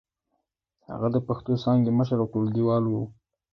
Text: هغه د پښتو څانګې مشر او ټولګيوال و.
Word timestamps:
هغه 0.89 1.07
د 1.15 1.17
پښتو 1.27 1.51
څانګې 1.63 1.91
مشر 1.99 2.17
او 2.21 2.27
ټولګيوال 2.33 2.83
و. 2.87 2.93